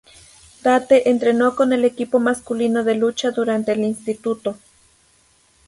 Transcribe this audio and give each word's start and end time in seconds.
Tate 0.63 1.11
entrenó 1.11 1.55
con 1.55 1.73
el 1.73 1.85
equipo 1.85 2.17
masculino 2.17 2.83
de 2.83 2.95
lucha 2.95 3.29
durante 3.29 3.73
el 3.73 3.81
instituto. 3.83 4.57